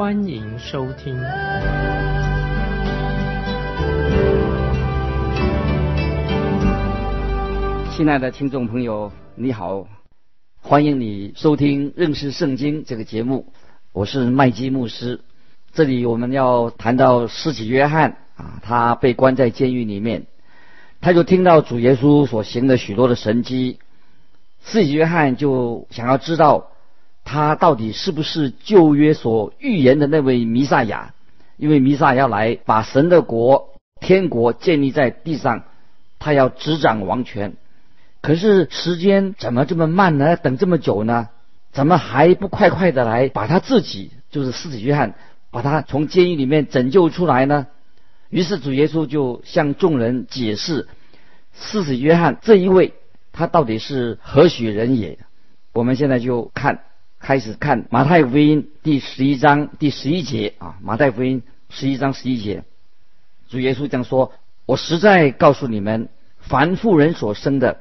[0.00, 1.14] 欢迎收听。
[7.94, 9.86] 亲爱的听众朋友，你好，
[10.62, 13.52] 欢迎你收听认识圣经这个节目，
[13.92, 15.20] 我是麦基牧师。
[15.74, 20.24] 这里我们要谈到施洗约翰啊，他被关在监狱里面。
[21.02, 23.78] 他就听到主耶稣所行的许多的神迹，
[24.64, 26.70] 施洗约翰就想要知道
[27.24, 31.14] 他到底是不是旧约所预言的那位弥赛亚，
[31.56, 35.64] 因为弥赛亚要来把神的国、天国建立在地上，
[36.18, 37.54] 他要执掌王权。
[38.20, 40.36] 可是时间怎么这么慢呢？
[40.36, 41.28] 等这么久呢？
[41.72, 45.14] 怎么还不快快的来把他自己，就是四子约翰，
[45.50, 47.68] 把他从监狱里面拯救出来呢？
[48.28, 50.88] 于是主耶稣就向众人解释，
[51.52, 52.94] 四子约翰这一位
[53.32, 55.18] 他到底是何许人也？
[55.72, 56.80] 我们现在就看，
[57.20, 62.64] 开始看马太福音第十一章第十一节啊，马太福音十一章十一节，
[63.50, 64.32] 主耶稣这样说
[64.64, 66.08] ：“我实在告诉你们，
[66.40, 67.76] 凡妇人所生的，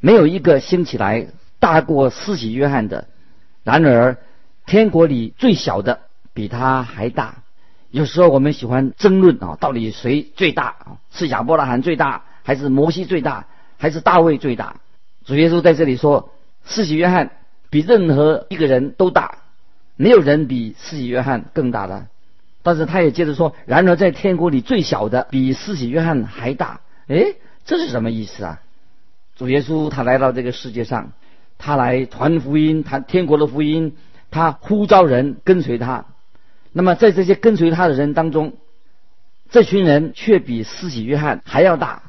[0.00, 1.28] 没有一个兴起来
[1.60, 3.06] 大过施洗约翰的。
[3.62, 4.16] 然而，
[4.64, 6.00] 天国里最小的
[6.32, 7.42] 比他还大。”
[7.90, 10.96] 有时候我们喜欢争论啊，到底谁最大啊？
[11.12, 14.80] 是亚伯拉罕最大，还是摩西最大，还是大卫最大？
[15.24, 16.32] 主耶稣在这里说，
[16.64, 17.30] 四喜约翰
[17.70, 19.38] 比任何一个人都大，
[19.96, 22.06] 没有人比世袭约翰更大的。
[22.62, 26.80] 但是他也接着说，然而在天国里最小的比世袭约翰还大。
[27.06, 27.34] 哎，
[27.64, 28.60] 这是什么意思啊？
[29.36, 31.12] 主耶稣他来到这个世界上，
[31.56, 33.96] 他来传福音，谈天国的福音，
[34.30, 36.06] 他呼召人跟随他。
[36.72, 38.54] 那么，在这些跟随他的人当中，
[39.48, 42.02] 这群人却比施洗约翰还要大。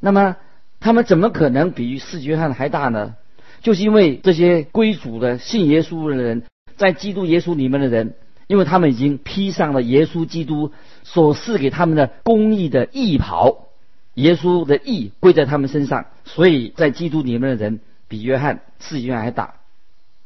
[0.00, 0.36] 那么，
[0.80, 3.16] 他们怎么可能比施洗约翰还大呢？
[3.62, 6.42] 就是因为这些归主的、信耶稣的人，
[6.76, 8.14] 在基督耶稣里面的人，
[8.48, 10.72] 因为他们已经披上了耶稣基督
[11.04, 13.68] 所赐给他们的公义的义袍，
[14.14, 19.54] 耶稣的义归在他们身上，所以在基督里面的人比约翰、施洗约翰还大。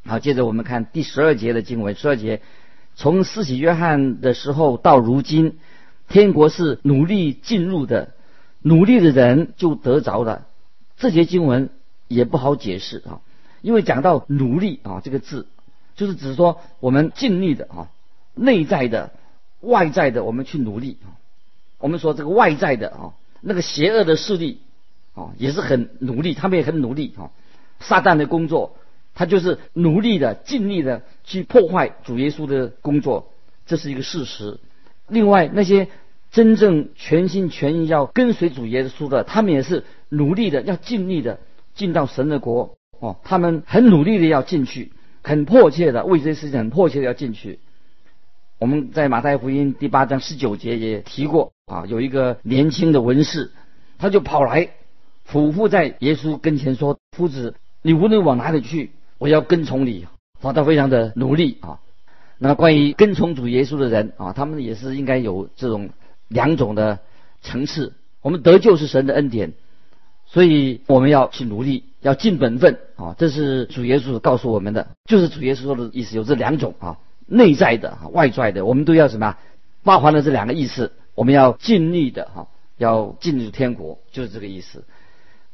[0.07, 2.41] 好，接着我们看第十二节的经文，十二节。
[2.99, 5.59] 从四、喜约翰的时候到如今，
[6.09, 8.15] 天国是努力进入的，
[8.63, 10.47] 努力的人就得着了。
[10.97, 11.69] 这节经文
[12.09, 13.21] 也不好解释啊，
[13.67, 15.49] 因为讲到努力啊这个字，
[15.97, 17.91] 就是指说我们尽力的啊，
[18.37, 19.11] 内在的、
[19.61, 21.19] 外在的，我们去努力啊。
[21.79, 24.61] 我们说这个外在的啊，那个邪恶的势力
[25.15, 27.33] 啊，也是很努力，他们也很努力啊。
[27.81, 28.77] 撒旦的工作。
[29.19, 33.33] 他就是努力的、尽力的去破坏主耶稣的工作，
[33.65, 34.61] 这是一个事实。
[35.09, 35.89] 另外，那些
[36.31, 41.41] 真正全心全意要跟随主耶稣的，他们也是努力的、要尽力的
[41.75, 42.76] 进到神的国。
[43.01, 44.93] 哦，他们很努力的要进去，
[45.23, 47.59] 很迫切的为这些事情很迫切的要进去。
[48.59, 53.51] 我们在马太福音第八章十九节也提过啊，有一个年轻的文士，
[53.99, 54.71] 他就跑来
[55.25, 60.07] 俯伏在耶稣跟前说：“夫子，你无论往哪里去。”我要跟从你，
[60.43, 61.81] 啊，他非常的努力啊。
[62.37, 65.89] 那关于跟从主耶稣的人啊，他们也是应该有这种
[66.29, 66.99] 两种的
[67.41, 67.95] 层次。
[68.21, 69.55] 我们得救是神的恩典，
[70.27, 73.15] 所以我们要去努力，要尽本分啊。
[73.19, 79.37] 这是主耶稣告诉我们的，就是主耶稣说的意思，有这两种啊，内在的、外在的，我们都要什么？
[79.83, 82.47] 包含了这两个意思，我们要尽力的哈，
[82.79, 84.85] 要进入天国，就是这个意思。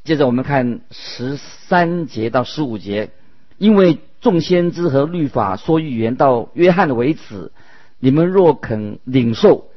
[0.05, 3.11] 接着我们看十三节到十五节。
[3.59, 7.53] 因为众先知和律法说预言到约翰为止，
[8.01, 9.69] 你们若肯领受，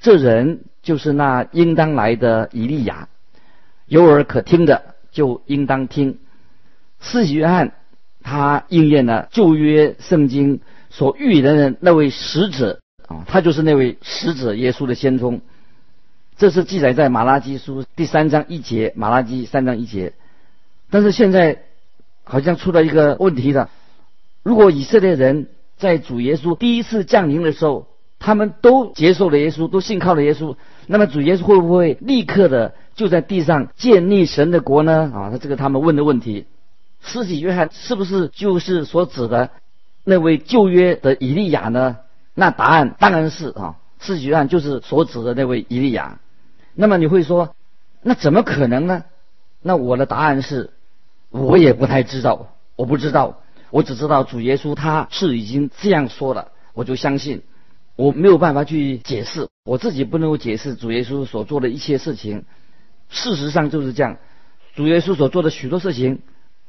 [0.00, 3.08] 这人就是那应当来的以利亚。
[3.86, 6.20] 有耳可听的就应当听。
[7.04, 7.74] 四喜约翰
[8.22, 10.60] 他应验了旧约圣经
[10.90, 15.40] 所预言的那位使者啊，他就是那位使者耶稣的先锋。
[16.36, 20.14] 这是记载在马拉基书第三章一节，马拉基三章一节。
[20.90, 21.58] 但是现在。
[22.26, 23.68] 好像出了一个问题的。
[24.42, 27.86] 如果以色列人在主耶稣第一次降临的时候，
[28.18, 30.56] 他们都接受了耶稣，都信靠了耶稣，
[30.86, 35.12] 那么主耶稣会不会立刻的就在地上建立神的国呢？
[35.14, 36.46] 啊，那这个他们问的问题。
[37.04, 39.50] 施洗约翰是不是就是所指的
[40.04, 41.98] 那位旧约的以利亚呢？
[42.34, 46.18] 那答案当然是啊，施洗约翰就是所指的那位以利亚。
[46.74, 47.54] 那么你会说，
[48.02, 49.04] 那怎么可能呢？
[49.62, 50.70] 那我的答案是，
[51.30, 53.40] 我也不太知道，我不知道，
[53.70, 57.42] 我只知道主耶稣他是已经这样说了，我就相信，
[57.96, 62.44] 我没有办法去解释，我自己不能够解释主耶稣所做的一切事情。
[63.10, 64.16] 事实上就是这样，
[64.74, 66.22] 主耶稣所做的许多事情，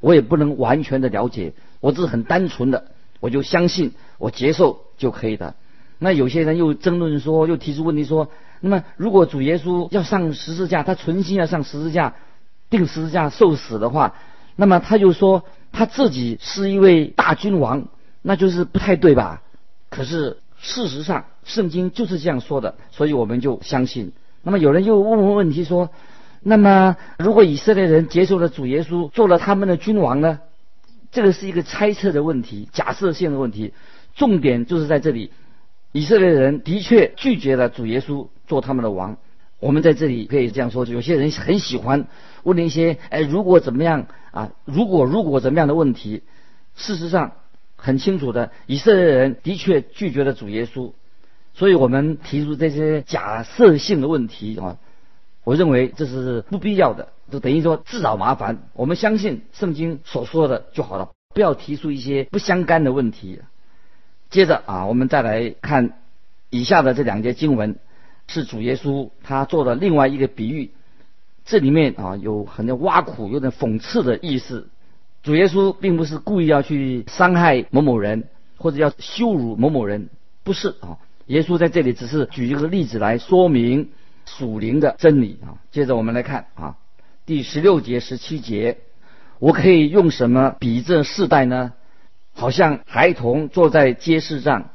[0.06, 5.56] 我也不能完全的了解，我只是很单纯的，我就相信，我接受就可以的。
[5.98, 8.30] 那有些人又争论说，又提出问题说，
[8.62, 12.14] 那么如果主耶稣要上十字架，他存心要上十字架，
[12.70, 14.14] 定十字架受死的话，
[14.56, 17.88] 那么他就说他自己是一位大君王，
[18.22, 19.42] 那就是不太对吧？
[19.90, 24.12] 可是事实上，圣经就是这样说的，所以我们就相信。
[24.44, 25.90] 那么有人又问问问题说，
[26.48, 30.42] 那么如果以色列人接受了主耶稣，做了他们的君王呢？
[31.12, 33.74] 这个是一个猜测的问题，假设性的问题，
[34.16, 35.32] 重点就是在这里。
[35.92, 39.18] 以色列人的确拒绝了主耶稣做他们的王。
[39.60, 42.06] 我们在这里可以这样说：，有些人很喜欢
[42.44, 44.52] 问那些“哎，如果怎么样啊？
[44.66, 46.22] 如果如果怎么样的问题？”
[46.78, 47.32] 事实上，
[47.76, 50.92] 很清楚的，以色列人的确拒绝了主耶稣。
[51.56, 54.78] 所以我们提出这些假设性的问题啊，
[55.46, 58.64] 我认为这是不必要的，就等于说自找麻烦。
[58.74, 63.40] 我们相信圣经所说的就好了，不要提出一些不相干的问题。
[64.32, 66.00] 接着啊，我们再来看
[66.50, 67.78] 以下的这两节经文，
[68.28, 70.72] 是主耶稣他做的另外一个比喻。
[71.46, 74.68] 这里面啊有很多挖苦、有点讽刺的意思。
[75.22, 78.24] 主耶稣并不是故意要去伤害某某人，
[78.58, 80.10] 或者要羞辱某某人，
[80.44, 80.98] 不是啊。
[81.28, 83.90] 耶稣在这里只是举一个例子来说明
[84.38, 85.58] 属灵的真理啊。
[85.72, 86.76] 接着我们来看啊，
[87.26, 88.78] 第十六节、十七节，
[89.40, 91.74] 我可以用什么比这世代呢？
[92.34, 94.70] 好像孩童坐在街市上，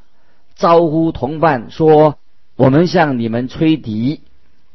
[0.54, 2.18] 招呼同伴说
[2.56, 4.22] ：“我们向你们吹笛，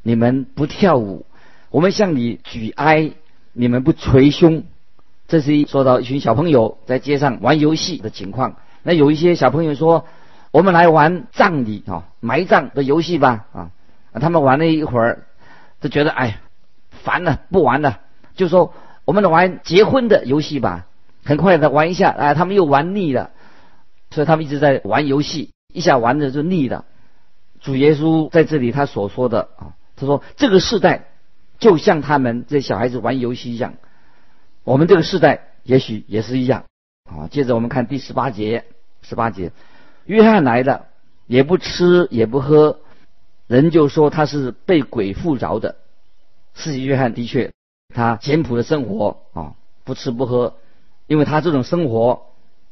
[0.04, 1.26] 你们不跳舞；
[1.72, 3.12] 我们向你举哀，
[3.54, 4.64] 你们不捶胸。”
[5.28, 8.58] 这是一说到一群小朋友在街上玩游戏的情况。
[8.84, 10.06] 那有一些小朋友说
[10.54, 13.72] ：“我们来玩葬礼啊，埋葬的游戏吧。”啊，
[14.20, 15.26] 他们玩了一会儿，
[15.82, 16.40] 就觉得哎，
[17.04, 18.00] 烦了，不玩了，
[18.36, 18.74] 就说
[19.06, 20.88] ：“我们玩结婚的游戏吧。”
[21.26, 23.32] 很快的玩一下，哎，他们又玩腻了，
[24.12, 26.86] 所以他们一直在玩游戏，一下玩的就腻了。
[27.62, 31.06] 主耶稣在这里他所说的啊，他说这个时代
[31.58, 33.74] 就像他们这小孩子玩游戏一样，
[34.64, 36.66] 我们这个时代也许也是一样
[37.06, 37.28] 啊。
[37.28, 38.66] 接着我们看第十八节，
[39.02, 39.52] 十八节，
[40.06, 40.86] 约翰来了，
[41.26, 42.82] 也不吃也不喝，
[43.48, 45.78] 人就说他是被鬼附着的。
[46.54, 47.52] 四己约翰的确，
[47.94, 50.56] 他简朴的生活啊，不吃不喝。
[51.08, 52.28] 因为他这种生活，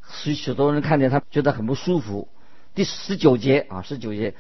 [0.10, 2.28] 许许多人看见他觉得很不舒服。
[2.74, 4.34] 第十九节啊，十九节，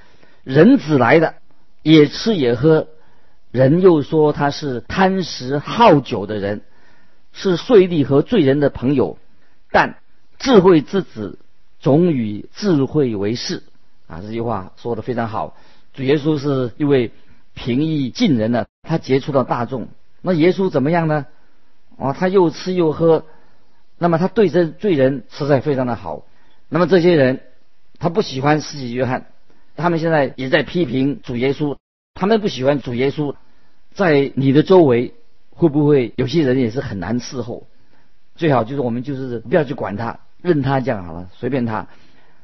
[0.43, 1.35] 人子来的，
[1.83, 2.87] 也吃也喝，
[3.51, 6.63] 人又说他是贪食好酒的人，
[7.33, 9.19] 是税吏和罪人的朋友。
[9.69, 9.97] 但
[10.39, 11.37] 智慧之子
[11.79, 13.61] 总与智慧为事
[14.07, 15.55] 啊，这句话说的非常好。
[15.93, 17.11] 主耶稣是一位
[17.53, 19.87] 平易近人的，他接触到大众。
[20.21, 21.27] 那耶稣怎么样呢？
[21.97, 23.25] 啊，他又吃又喝。
[23.99, 26.25] 那么他对这罪人实在非常的好。
[26.67, 27.41] 那么这些人，
[27.99, 29.27] 他不喜欢司洗约翰，
[29.75, 31.77] 他们现在也在批评主耶稣。
[32.15, 33.35] 他们不喜欢主耶稣，
[33.93, 35.13] 在你的周围
[35.51, 37.67] 会不会有些人也是很难伺候？
[38.35, 41.87] 最好就是我们就是不要去管他，任他这样好了，随便他。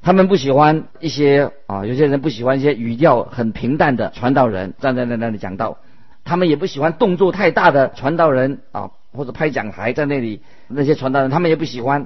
[0.02, 5.78] 他们不喜欢一些啊，有些人不喜欢一些语调很平淡的传道人站在那里讲道，
[6.24, 8.92] 他们也不喜欢动作太大的传道人啊。
[9.12, 12.06] 或者拍讲台在那里，那些传道人他们也不喜欢，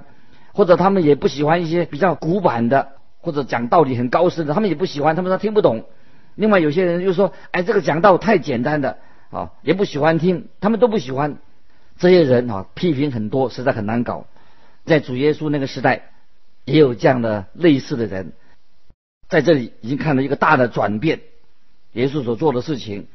[0.53, 5.83] 或者他们也不喜欢一些比较古板的，或者讲道理很高深的，他们也不喜欢，他们说听不懂。
[6.35, 8.99] 另外有些人就说，哎，这个讲道太简单的
[9.31, 11.35] 啊，也不喜欢听，他们都不喜欢。
[11.97, 14.25] 这些人啊，批评很多，实在很难搞。
[14.85, 16.03] 在主耶稣那个时代，
[16.65, 18.33] 也有这样的类似的人，
[19.29, 21.21] 在这里已经看到一个大的转变。
[21.93, 23.07] 耶稣所做的事情，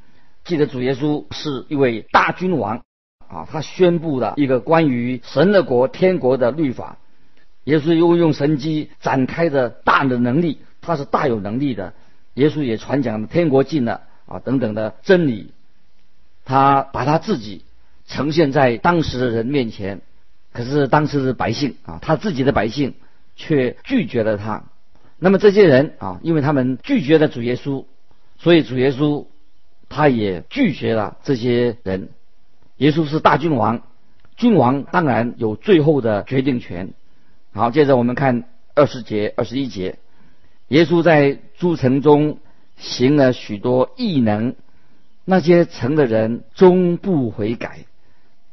[0.44, 2.82] 记得主耶稣是一位大君王。
[3.28, 6.96] 啊，他宣布了一个关于神的国、天国的律法，
[7.64, 11.92] 耶稣又用神机展开的大的能力，他是大有能力的。
[12.32, 15.52] 耶稣也传讲天国近了啊等等的真理，
[16.46, 17.64] 他把他自己
[18.06, 20.00] 呈现在当时的人面前，
[20.54, 22.94] 可是当时的百姓啊，他自己的百姓
[23.38, 24.64] 却拒绝了他。
[25.18, 27.87] 那么这些人啊，因为他们拒绝了主耶稣，
[28.37, 29.25] 所以主耶稣
[29.88, 32.11] 他也拒绝了这些人。
[32.76, 33.83] 耶稣是大君王，
[34.37, 36.90] 君王当然有最后的决定权。
[37.52, 39.99] 好，接着我们看二十节、二十一节，
[40.68, 42.38] 耶稣在诸城中
[42.76, 44.54] 行了许多异能，
[45.25, 47.87] 那些城的人终不悔改，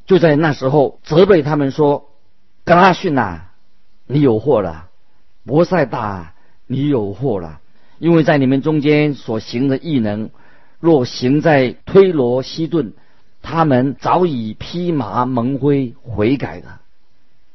[0.08, 2.10] 就在那时候责备他们说
[2.66, 3.50] ：“格拉逊呐，
[4.08, 4.90] 你有祸了；
[5.46, 6.34] 博塞大，
[6.68, 7.60] 你有祸了，
[8.00, 10.30] 因为在你们中间所行的异能，
[10.80, 12.94] 若行在推罗西顿，
[13.42, 16.82] 他们早已披麻蒙灰悔改了。”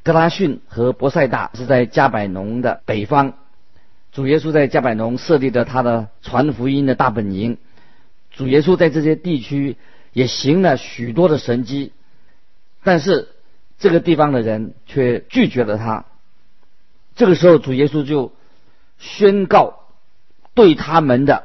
[0.02, 3.34] 格拉逊和博塞大是在加百农的北方。
[4.12, 7.58] 主耶稣在加百农设立了他的传福音的大本营。
[8.32, 9.76] 主耶稣在这些地区
[10.12, 11.92] 也行了许多的神迹，
[12.82, 13.28] 但是
[13.78, 16.06] 这个地方的人却拒绝了他。
[17.20, 18.32] 这个时候，主耶稣就
[18.96, 19.80] 宣告
[20.54, 21.44] 对他们的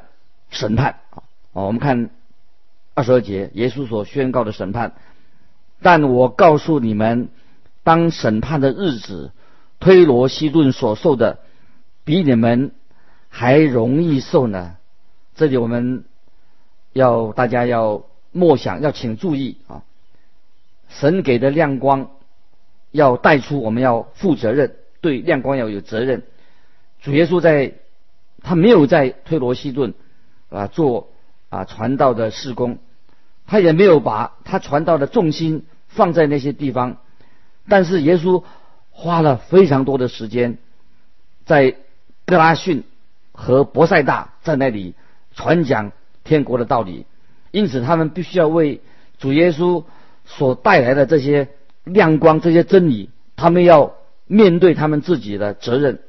[0.49, 1.23] 审判啊！
[1.51, 2.11] 我们看
[2.93, 4.93] 二十二节，耶稣所宣告的审判。
[5.81, 7.27] 但我告诉你们，
[7.83, 9.33] 当审判的日子，
[9.81, 11.39] 推罗西顿所受的。
[12.05, 12.71] 比你们
[13.27, 14.77] 还容易受呢。
[15.35, 16.05] 这里我们
[16.93, 19.83] 要大家要默想，要请注意啊！
[20.87, 22.11] 神给的亮光
[22.91, 26.23] 要带出，我们要负责任，对亮光要有责任。
[27.01, 27.73] 主耶稣在，
[28.41, 29.93] 他没有在推罗西顿
[30.49, 31.09] 啊做
[31.49, 32.79] 啊传道的事工，
[33.45, 36.97] 他也没有把他传道的重心放在那些地方，
[37.69, 38.43] 但是耶稣
[38.89, 40.57] 花了非常多的时间
[41.45, 41.75] 在。
[42.27, 42.83] 格拉逊
[43.33, 44.95] 和博塞大在那里
[45.35, 45.91] 传讲
[46.23, 47.05] 天国的道理，
[47.51, 48.81] 因此他们必须要为
[49.19, 49.83] 主耶稣
[50.25, 51.49] 所带来的这些
[51.83, 53.93] 亮光、这些真理，他们要
[54.27, 55.99] 面对他们自己的责任。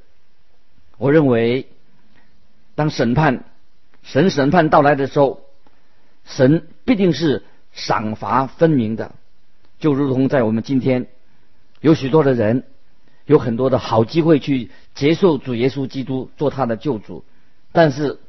[0.98, 1.66] 我认为，
[2.74, 3.44] 当审判、
[4.02, 5.40] 神审判到来的时候，
[6.24, 9.14] 神必定是赏罚分明的，
[9.78, 11.06] 就如同在我们今天
[11.80, 12.64] 有许多的人。
[13.28, 17.24] 有很多的好机会去接受主耶稣基督做他的救主，
[17.72, 18.20] 但是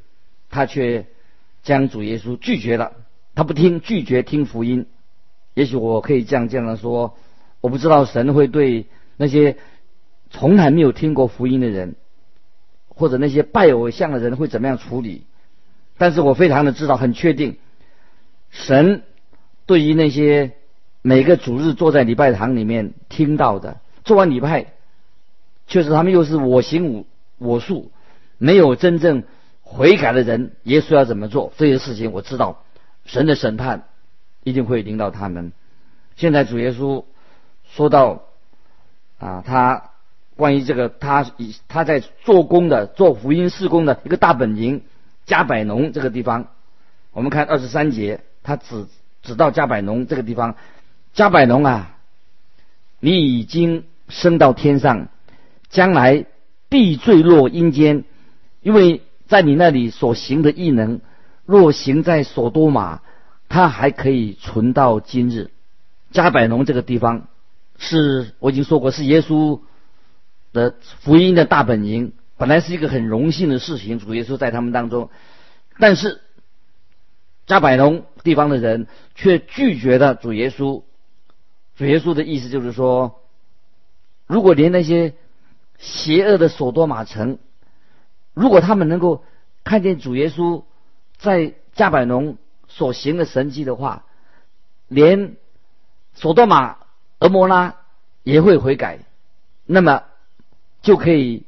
[0.50, 1.06] 他却
[1.62, 2.94] 将主耶稣拒绝了。
[3.36, 4.88] 他不听，拒绝听福音。
[5.54, 7.16] 也许我可以这样这样说：
[7.62, 9.58] 我不知道神会对那些
[10.30, 11.96] 从来没有听过福音的人，
[12.90, 15.26] 或者那些拜偶像的人会怎么样处理。
[15.98, 17.58] 但是我非常的知道，很确定，
[18.52, 19.04] 神
[19.66, 20.54] 对于那些
[21.02, 24.74] 每个主日坐在礼拜堂里面听到的，做完礼拜。
[25.68, 27.06] 确实，他们又是我行我
[27.38, 27.92] 我素，
[28.38, 29.24] 没有真正
[29.62, 32.12] 悔改的人，耶稣要怎么做这些事情？
[32.12, 32.64] 我知道，
[33.06, 33.86] 神的审判
[34.44, 35.52] 一定会领导他们。
[36.16, 37.04] 现在主耶稣
[37.66, 38.24] 说到
[39.20, 39.90] 啊，他
[40.38, 44.84] 关于这个他以他在做工的做福音事工的一个大本营
[45.26, 46.48] 加百农这个地方，
[47.12, 48.86] 我们看二十三节，他指
[49.24, 50.56] 指到加百农这个地方，
[51.14, 51.98] 加百农啊，
[53.02, 55.10] 你已经升到天上。
[55.70, 56.26] 将来
[56.70, 58.06] 必坠落阴间，
[58.62, 61.02] 因为在你那里所行的异能，
[61.46, 63.02] 若行在所多玛，
[63.50, 65.52] 它还可以存到今日。
[66.12, 67.28] 加百农这个地方，
[67.78, 69.60] 是我已经说过，是耶稣
[70.54, 75.10] 的福音的大本营，本来是一个很荣幸的事情，主耶稣在他们当中，
[75.80, 76.22] 但是
[77.46, 80.84] 加百农地方的人却拒绝了主耶稣。
[81.76, 83.22] 主耶稣的意思就是说，
[84.26, 85.14] 如果连那些
[85.78, 87.38] 邪恶的索多玛城，
[88.34, 89.24] 如果他们能够
[89.64, 90.64] 看见主耶稣
[91.18, 92.38] 在加百农
[92.68, 94.06] 所行的神迹的话，
[94.88, 95.36] 连
[96.16, 96.78] 索多玛、
[97.20, 97.76] 俄摩拉
[98.24, 99.00] 也会悔改，
[99.66, 100.04] 那么
[100.88, 101.44] 就可以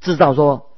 [0.00, 0.70] 制造说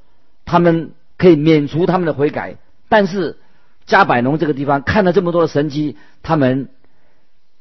[0.43, 2.57] 他们可以免除他们的悔改。
[2.89, 3.37] 但是
[3.85, 6.69] 加百农这个地方看了这么多的神迹，他们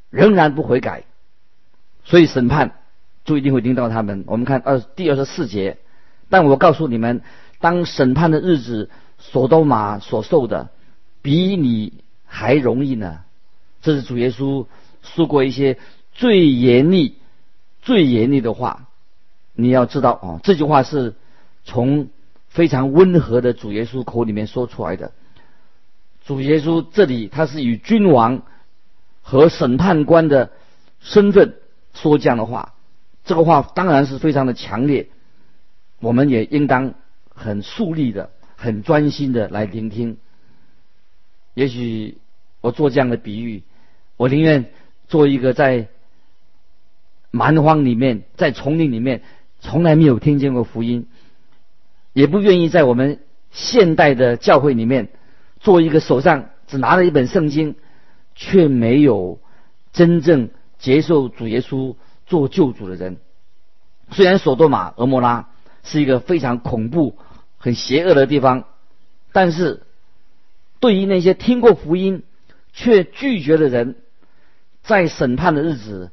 [0.09, 1.05] 仍然不悔改，
[2.05, 2.73] 所以审判。
[3.25, 4.25] 就一定会领到他们。
[4.27, 5.77] 我们看二第二十四节，
[6.31, 7.21] 但我告诉你们，
[7.61, 8.89] 当审判的日子，
[9.19, 10.71] 索多玛所受的
[11.21, 11.93] 比你
[12.25, 13.19] 还容易呢。
[13.83, 14.65] 这是主耶稣
[15.03, 15.77] 说过一些
[16.15, 17.19] 最严厉、
[17.83, 18.88] 最严厉的话。
[19.61, 21.17] 你要知道啊，这句话是
[21.65, 22.11] 从
[22.47, 25.11] 非常温和的主耶稣口里面说出来的。
[26.25, 28.43] 主耶稣这里他是以君王
[29.21, 30.53] 和审判官的
[31.01, 31.57] 身份
[31.93, 32.75] 说这样的话。
[33.25, 35.09] 这个话当然是非常的强烈，
[35.99, 36.95] 我们也应当
[37.35, 40.19] 很肃立的、很专心的来聆听。
[41.55, 42.19] 也许
[42.61, 43.65] 我做这样的比喻，
[44.17, 44.71] 我宁愿
[45.09, 45.89] 做一个在
[47.33, 49.23] 蛮荒里面、在丛林里面
[49.61, 51.07] 从来没有听见过福音，
[52.13, 55.09] 也不愿意在我们现代的教会里面
[55.61, 57.77] 做一个手上只拿着一本圣经，
[58.35, 59.41] 却没有
[59.93, 61.97] 真正接受主耶稣。
[62.29, 63.17] 做救主的人，
[64.11, 65.49] 虽然索多玛、俄摩拉
[65.83, 67.17] 是一个非常恐怖、
[67.57, 68.65] 很邪恶的地方，
[69.33, 69.83] 但是
[70.79, 72.23] 对于那些听过福音
[72.75, 73.97] 却拒绝的人，
[74.83, 76.11] 在审判的日子，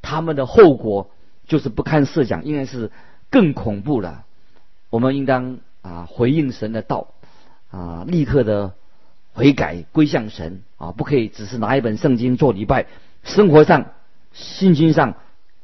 [0.00, 1.10] 他们的后果
[1.48, 2.92] 就是不堪设想，应该是
[3.30, 4.24] 更恐怖了。
[4.90, 7.08] 我们应当啊回应神的道
[7.70, 8.74] 啊，立刻的
[9.32, 12.86] 悔改归向神啊，不可以只是拿一本圣经做礼拜，
[13.24, 13.86] 生活上、
[14.32, 15.16] 信心上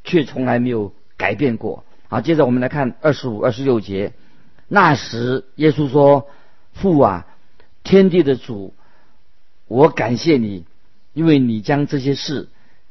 [0.03, 1.85] 却从来没有改变过。
[2.09, 4.13] 好，接着我们来看二十五、二十六节。
[4.69, 6.29] 那时，耶稣说
[6.73, 7.27] ：“父啊，
[7.83, 8.75] 天地的主，
[9.69, 10.65] 我感谢你，
[11.13, 12.49] 因为你将这些事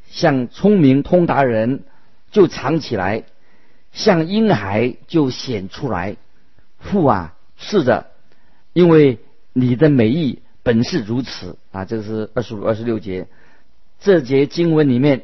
[0.07, 1.83] 向聪明通达人
[2.33, 3.23] 就藏起来，
[3.93, 6.17] 像婴孩就显出来。
[6.79, 8.07] 父啊，是的，
[8.73, 9.19] 因为
[9.53, 13.27] 你的美意本是如此啊。”这个是二十五、二十六节。
[14.01, 15.23] 这节经文里面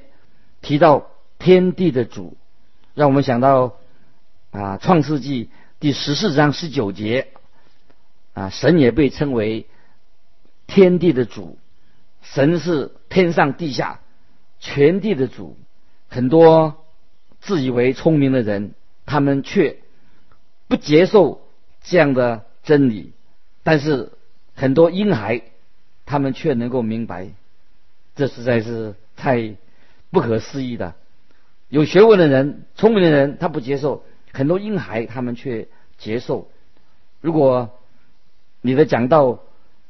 [0.61, 2.37] 提到天地的主，
[2.93, 3.73] 让我们想到
[4.51, 5.45] 啊，《创世纪》。
[5.79, 7.29] 第十四章十九节，
[8.33, 9.65] 啊，神也被称为
[10.67, 11.57] 天地的主，
[12.21, 13.99] 神是天上地下
[14.59, 15.57] 全地的主。
[16.09, 16.85] 很多
[17.41, 18.73] 自以为聪明的人，
[19.05, 19.77] 他们却
[20.67, 21.41] 不接受
[21.81, 23.11] 这样的真理；
[23.63, 24.11] 但是
[24.55, 25.41] 很多婴孩，
[26.05, 27.29] 他们却能够明白，
[28.15, 29.55] 这实在是太
[30.11, 30.95] 不可思议的。
[31.69, 34.03] 有学问的人、聪明的人，他不接受。
[34.31, 35.67] 很多婴孩他们却
[35.97, 36.49] 接受。
[37.21, 37.79] 如果
[38.61, 39.39] 你的讲道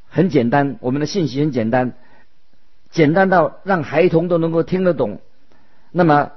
[0.08, 1.94] 很简单，我们的信息很简单，
[2.90, 5.20] 简单到让孩童都能够听得懂，
[5.92, 6.32] 那么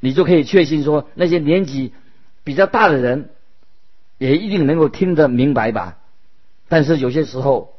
[0.00, 1.92] 你就可以确信说，那些年纪
[2.44, 3.30] 比较大的人
[4.18, 5.98] 也一定能够听得明白吧。
[6.68, 7.74] 但是有些时候，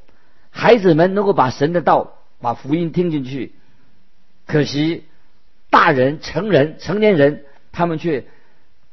[0.49, 3.53] 孩子们能够把神的道、把福音听进去，
[4.45, 5.03] 可惜
[5.69, 8.25] 大人、成人、成年人他们却。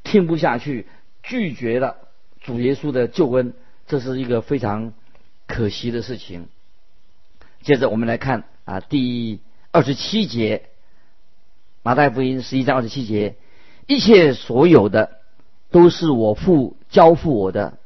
[0.07, 0.87] 听不下去，
[1.23, 1.97] 拒绝了
[2.43, 3.55] 主耶稣的救恩，
[3.87, 4.93] 这是一个非常
[5.47, 6.49] 可惜的事情。
[7.63, 10.67] 接着我们来看啊，第二十七节，
[11.85, 13.37] 马太福音十一章二十七节，
[13.87, 15.19] 一切所有的
[15.71, 17.77] 都是我父交付我的，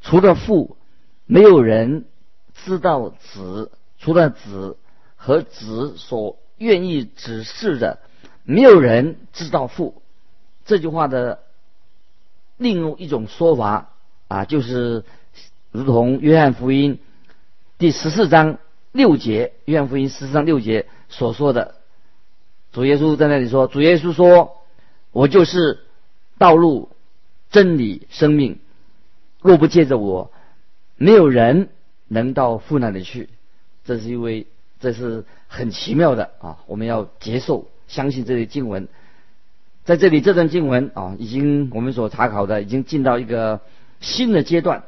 [0.00, 0.76] 除了父，
[1.24, 2.04] 没有人
[2.52, 4.76] 知道子；除了子
[5.14, 8.00] 和子所愿意指示的，
[8.42, 10.02] 没有人知道父。
[10.66, 11.38] 这句话的。
[12.56, 13.90] 另一种说法
[14.28, 15.04] 啊，就是
[15.72, 17.00] 如同约翰福音
[17.78, 18.58] 第十四章
[18.92, 21.74] 六节，约翰福音十四章六节所说的，
[22.74, 24.56] 主耶稣在那里说：“主耶稣说，
[25.12, 25.78] 我就是
[26.38, 26.88] 道路、
[27.50, 28.58] 真理、生命，
[29.40, 30.32] 若不借着我，
[30.96, 31.68] 没有人
[32.08, 33.28] 能到父那里去。”
[33.86, 34.48] 这是因为
[34.80, 38.88] 这是很奇妙的啊，我们要接受、相信这些经文。
[39.84, 43.60] 在这里，这段经文啊，已经我们所查考的，已经进到一个
[44.00, 44.82] 新的阶段。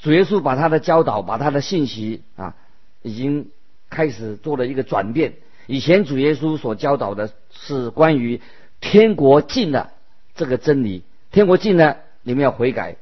[0.00, 2.56] 主耶稣把他的教导，把他的信息啊，
[3.02, 3.50] 已经
[3.90, 5.34] 开始做了一个转变。
[5.72, 8.42] 以前主耶稣所教导的是关于
[8.78, 9.88] 天国近的
[10.34, 12.96] 这个真理，天国近呢，你们要悔改。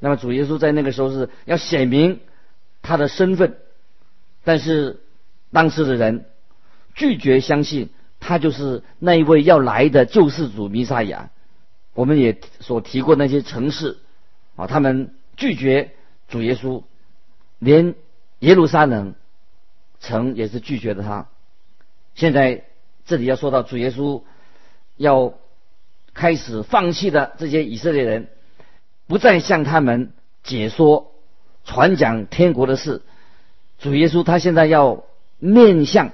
[0.00, 2.18] 那么主耶稣在那个时候是要显明
[2.82, 3.54] 他的身份，
[4.42, 4.98] 但是
[5.52, 6.24] 当时的人
[6.96, 7.90] 拒绝相信。
[8.18, 11.30] 他就是那一位要来的救世主弥撒亚。
[11.94, 13.98] 我们也所提过那些城市
[14.56, 15.92] 啊，他们拒绝
[16.26, 16.82] 主耶稣，
[17.60, 17.94] 连
[18.40, 19.14] 耶路撒冷
[20.00, 21.28] 城也是拒绝的他。
[22.16, 22.64] 现在
[23.04, 24.22] 这里要说到主耶稣
[24.96, 25.34] 要
[26.12, 28.26] 开始放弃的这些以色列人，
[29.06, 31.12] 不再向他们解说
[31.64, 33.02] 传讲天国的事。
[33.78, 35.04] 主耶稣他现在要
[35.38, 36.10] 面向。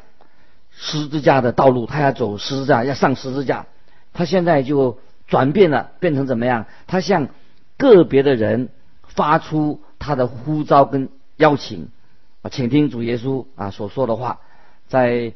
[0.75, 3.67] 十字架的道路，他要走十字架，要上十字架。
[4.15, 6.65] 他现在就转变了，变成怎么样？
[6.87, 7.29] 他向
[7.77, 8.71] 个别的人
[9.03, 11.91] 发出他的呼召跟邀请
[12.41, 14.41] 啊，请听主耶稣啊所说的话，
[14.89, 15.35] 在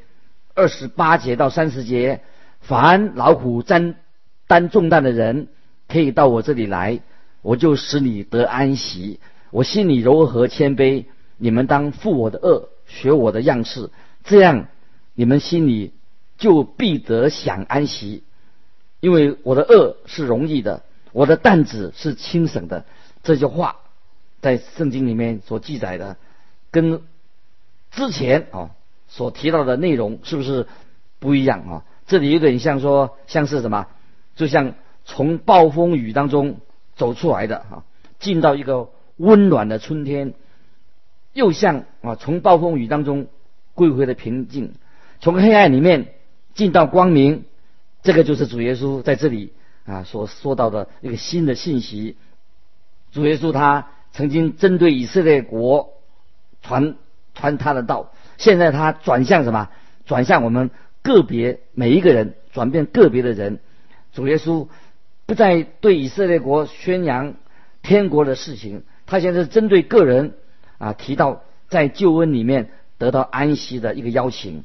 [0.57, 2.23] 二十八节到三十节，
[2.61, 3.95] 凡老虎担
[4.49, 5.49] 担重担的人，
[5.87, 7.01] 可以到我这里来，
[7.43, 9.21] 我就使你得安息。
[9.51, 11.05] 我心里柔和谦卑，
[11.37, 13.91] 你们当负我的恶，学我的样式，
[14.25, 14.67] 这样。
[15.19, 15.95] 你们心里
[16.37, 18.23] 就必得享安息，
[19.01, 22.85] 因为我的恶是容易的，我的担子是轻省的。
[23.23, 23.77] 这句话
[24.43, 26.17] 在圣经里面所记载的，
[26.71, 27.01] 跟
[27.91, 28.76] 之前啊
[29.09, 30.67] 所提到的内容是不是
[31.19, 31.85] 不一样啊？
[32.07, 33.87] 这里有点像说，像是什么？
[34.35, 36.59] 就像从暴风雨当中
[36.95, 37.85] 走出来的啊，
[38.19, 40.35] 进到一个温暖的春天，
[41.33, 43.29] 又像啊从暴风雨当中
[43.75, 44.75] 归回的平静。
[45.21, 46.15] 从黑暗里面
[46.55, 47.45] 进到光明，
[48.03, 49.53] 这个就是主耶稣在这里
[49.85, 52.17] 啊所说到的一个新的信息。
[53.13, 55.95] 主耶稣他曾经针对以色列国
[56.63, 56.97] 传
[57.35, 58.13] 传他的道。
[58.39, 59.69] 现在他转向什么？
[60.07, 60.71] 转向我们
[61.03, 63.59] 个别每一个人，转变个别的人。
[64.13, 64.69] 主耶稣
[65.27, 67.35] 不再对以色列国宣扬
[67.83, 70.35] 天国的事情，他现在是针对个人
[70.79, 74.65] 啊，提到在救恩里面得到安息的一个邀请。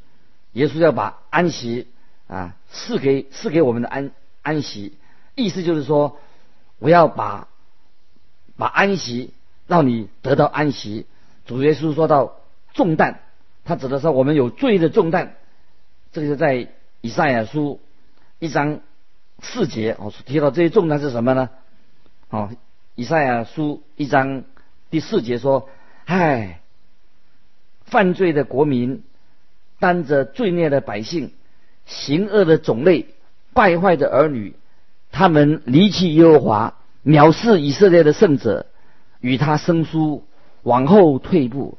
[0.53, 1.87] 耶稣要把安息
[2.27, 4.11] 啊赐给赐给我们的安
[4.43, 4.97] 安息，
[5.33, 6.19] 意思就是说，
[6.77, 7.47] 我要把
[8.57, 9.33] 把安息
[9.65, 11.07] 让你得到安息。
[11.45, 12.35] 主耶稣说到
[12.73, 13.21] 重担。
[13.63, 15.33] 他指的是我们有罪的重担，
[16.11, 16.67] 这个是在
[17.01, 17.79] 以赛亚书
[18.39, 18.79] 一章
[19.41, 21.49] 四节哦提到这些重担是什么呢？
[22.29, 22.49] 哦，
[22.95, 24.43] 以赛亚书一章
[24.89, 25.69] 第四节说
[26.05, 26.61] ：“唉，
[27.85, 29.03] 犯罪的国民，
[29.79, 31.31] 担着罪孽的百姓，
[31.85, 33.07] 行恶的种类，
[33.53, 34.55] 败坏的儿女，
[35.11, 38.65] 他们离弃耶和华，藐视以色列的圣者，
[39.19, 40.23] 与他生疏，
[40.63, 41.77] 往后退步。”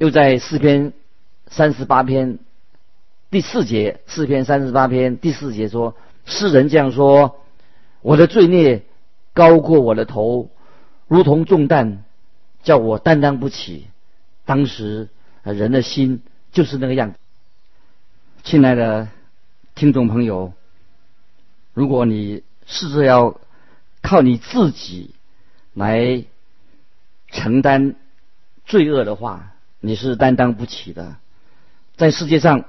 [0.00, 0.94] 又在四篇
[1.48, 2.38] 三十八篇
[3.30, 7.38] 第四节，四篇三十八篇第四节说：“世人这样说，
[8.00, 8.82] 我的罪孽
[9.34, 10.48] 高过我的头，
[11.06, 11.98] 如同重担，
[12.62, 13.88] 叫我担当不起。”
[14.46, 15.10] 当时
[15.42, 17.18] 人的心就是那个样子。
[18.42, 19.06] 亲爱的
[19.74, 20.54] 听众朋友，
[21.74, 23.38] 如果你试着要
[24.00, 25.14] 靠你自己
[25.74, 26.24] 来
[27.28, 27.96] 承担
[28.64, 31.16] 罪恶的话，你是担当不起的，
[31.96, 32.64] 在世界上，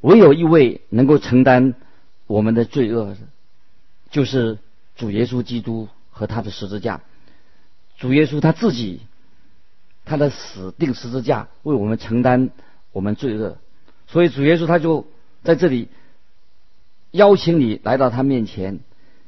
[0.00, 1.74] 唯有一位能够承担
[2.26, 3.16] 我们的罪恶，
[4.10, 4.58] 就是
[4.96, 7.00] 主耶稣基督和他的十字架。
[7.96, 9.00] 主耶稣他自己，
[10.04, 12.50] 他的死定十字架为我们承担
[12.92, 13.58] 我们罪恶，
[14.06, 15.06] 所以主耶稣他就
[15.42, 15.88] 在这里
[17.10, 18.78] 邀请你来到他面前，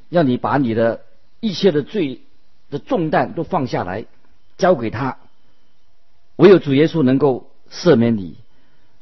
[0.09, 1.01] 让你把你的
[1.41, 2.21] 一切的罪
[2.69, 4.05] 的重担都放下来，
[4.57, 5.17] 交给他。
[6.41, 8.35] 唯有主耶稣能够赦免你，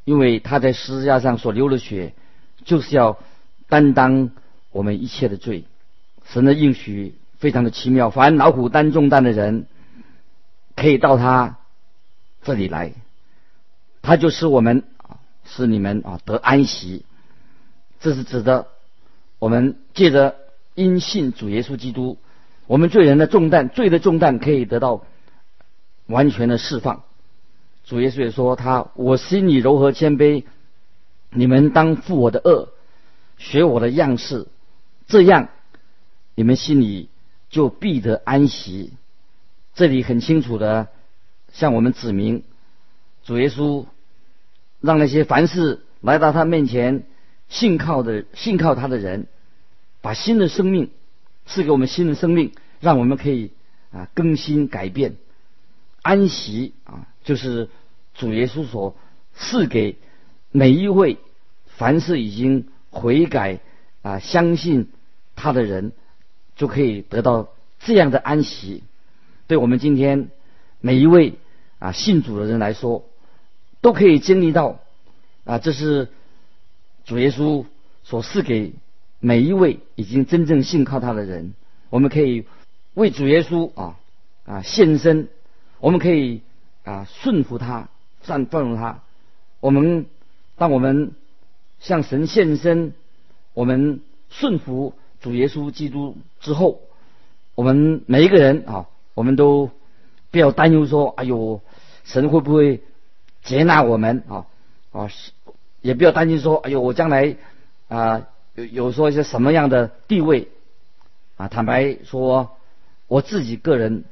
[0.04, 2.14] 因为他在十字架上所流的血，
[2.66, 3.18] 就是要
[3.70, 4.32] 担当
[4.72, 5.64] 我们一切的罪。
[6.26, 9.68] 神的应许非常的奇妙，凡老虎担重担的人，
[10.76, 11.60] 可以到他
[12.44, 12.92] 这里来，
[14.02, 17.06] 他就使我们啊，使你们啊得安息。
[18.02, 18.68] 这是指的
[19.40, 20.36] 我们借着
[20.76, 22.18] 因信主耶稣基督，
[22.68, 25.06] 我们罪人的重担、罪的重担可以得到
[26.06, 27.04] 完全的释放。
[27.90, 30.44] 主耶稣也说：“他我心里柔和谦卑，
[31.32, 32.70] 你们当负我的恶，
[33.40, 34.46] 学我的样式，
[35.08, 35.50] 这样
[36.36, 37.10] 你们心里
[37.50, 38.94] 就必得安息。”
[39.74, 40.90] 这里很清楚的
[41.52, 42.44] 向我们指明，
[43.24, 43.88] 主耶稣
[44.82, 47.08] 让那些凡是来到他面前
[47.48, 49.26] 信靠的、信靠他的人，
[50.02, 50.92] 把新的生命
[51.48, 53.50] 赐给我们新的生命，让我们可以
[53.92, 55.16] 啊更新改变，
[56.04, 57.68] 安息啊就是。
[58.20, 58.98] 主耶稣所
[59.34, 59.96] 赐给
[60.52, 61.18] 每一位
[61.78, 63.62] 凡是已经悔改
[64.02, 64.90] 啊相信
[65.38, 65.94] 他的人，
[66.58, 67.48] 就可以得到
[67.80, 68.84] 这样的安息。
[69.48, 70.30] 对我们今天
[70.82, 71.36] 每一位
[71.80, 73.06] 啊信主的人来说，
[73.80, 74.80] 都可以经历到
[75.46, 76.10] 啊，这是
[77.06, 77.64] 主耶稣
[78.04, 78.74] 所赐给
[79.22, 81.54] 每一位已经真正信靠他的人。
[81.90, 82.44] 我们可以
[82.96, 83.98] 为主耶稣啊
[84.46, 85.30] 啊献身，
[85.80, 86.42] 我们可以
[86.84, 87.88] 啊顺服他。
[88.22, 89.02] 善奉容他，
[89.60, 90.06] 我们
[90.58, 91.14] 当我们
[91.80, 92.94] 向神献身，
[93.54, 96.82] 我们顺服主耶稣基督之后，
[97.56, 99.72] 我们每一个人啊，我们都
[100.32, 101.62] 不要担忧说，哎呦，
[102.04, 102.82] 神会不会
[103.42, 104.46] 接纳我们啊？
[104.92, 105.10] 啊，
[105.82, 107.38] 也不要担心说，哎呦，我将来
[107.88, 110.50] 啊有有说一些什么样的地位
[111.38, 111.48] 啊？
[111.48, 112.58] 坦白说，
[113.08, 114.04] 我自己个人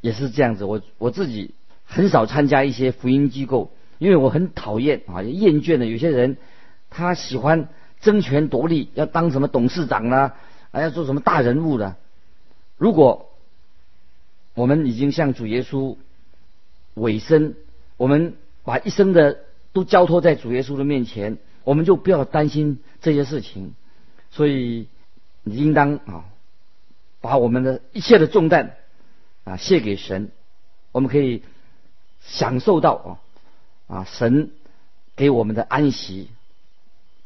[0.00, 1.54] 也是这样子，我我自己。
[1.92, 6.36] 很少参加一些福音机构，因为我很讨厌啊，厌倦的有些人，
[6.88, 7.68] 他喜欢
[8.00, 10.36] 争权夺利，要当什么董事长啦，
[10.70, 11.96] 还要做什么大人物的。
[12.78, 13.30] 如果
[14.54, 15.96] 我们已经向主耶稣
[16.94, 17.56] 委身，
[17.96, 19.40] 我们把一生的
[19.72, 23.74] 都交托在主耶稣的面前，我们就不要担心这些事情。
[24.30, 24.86] 所以，
[25.42, 26.24] 你应当啊，
[27.20, 28.76] 把我们的一切的重担
[29.42, 30.30] 啊卸给神，
[30.92, 31.42] 我们可以。
[32.30, 33.18] 享受到
[33.88, 34.52] 啊啊神
[35.16, 36.28] 给我们的安息，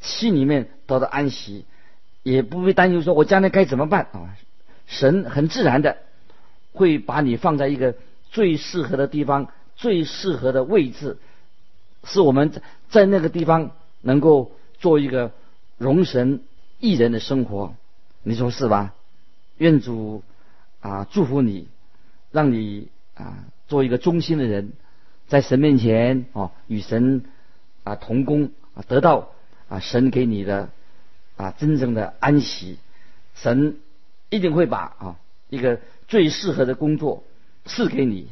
[0.01, 1.63] 心里面得到安息，
[2.23, 4.35] 也不会担忧说我将来该怎么办啊？
[4.87, 5.97] 神很自然的
[6.73, 7.95] 会把你放在一个
[8.31, 11.17] 最适合的地方、最适合的位置，
[12.03, 12.51] 是我们
[12.89, 15.31] 在那个地方能够做一个
[15.77, 16.41] 容神
[16.79, 17.75] 一人的生活，
[18.23, 18.95] 你说是吧？
[19.57, 20.23] 愿主
[20.81, 21.67] 啊祝福你，
[22.31, 24.73] 让你啊做一个忠心的人。
[25.27, 27.23] 在神面前哦，与神
[27.83, 29.29] 啊同工啊，得到
[29.69, 30.69] 啊神给你的
[31.35, 32.77] 啊真正的安息。
[33.33, 33.77] 神
[34.29, 37.23] 一定会把啊一个最适合的工作
[37.65, 38.29] 赐给你，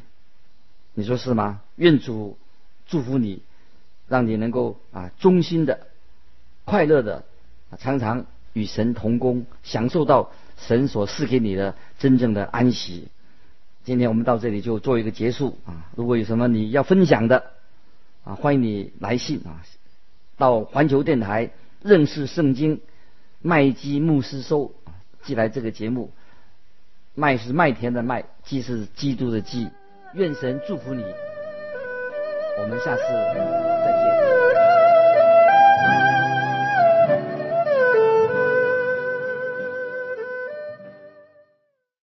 [0.93, 1.61] 你说是吗？
[1.75, 2.37] 愿主
[2.87, 3.41] 祝福你，
[4.07, 5.87] 让你能够啊忠心的、
[6.63, 7.23] 快乐的，
[7.79, 13.07] 常常与神同工，享受到神所赐给你的真正的安息。
[13.83, 15.91] 今天我们到这里就做一个结束啊！
[15.95, 17.51] 如果有什么你要分享的
[18.23, 19.59] 啊，欢迎你来信啊，
[20.37, 22.79] 到环球电台认识圣经
[23.41, 24.73] 麦基牧师收
[25.23, 26.11] 寄来这个节目。
[27.13, 29.69] 麦是麦田的麦，基是基督的基。
[30.13, 31.03] 愿神祝福你，
[32.61, 34.22] 我们下次再见。